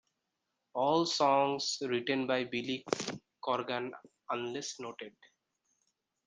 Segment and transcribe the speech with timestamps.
[0.73, 2.83] All songs written by Billy
[3.45, 3.91] Corgan
[4.31, 5.13] unless noted.